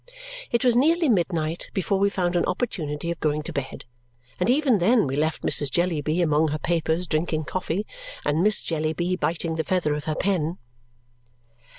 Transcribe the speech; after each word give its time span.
It 0.51 0.65
was 0.65 0.75
nearly 0.75 1.09
midnight 1.09 1.69
before 1.75 1.99
we 1.99 2.09
found 2.09 2.35
an 2.35 2.43
opportunity 2.45 3.11
of 3.11 3.19
going 3.19 3.43
to 3.43 3.53
bed, 3.53 3.85
and 4.39 4.49
even 4.49 4.79
then 4.79 5.05
we 5.05 5.15
left 5.15 5.43
Mrs. 5.43 5.69
Jellyby 5.69 6.21
among 6.23 6.47
her 6.47 6.57
papers 6.57 7.05
drinking 7.05 7.43
coffee 7.43 7.85
and 8.25 8.41
Miss 8.41 8.63
Jellyby 8.63 9.15
biting 9.17 9.57
the 9.57 9.63
feather 9.63 9.93
of 9.93 10.05
her 10.05 10.15
pen. 10.15 10.57